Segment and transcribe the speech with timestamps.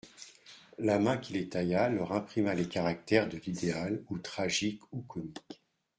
[0.79, 5.61] La main qui les tailla leur imprima les caractères de l'idéal ou tragique ou comique.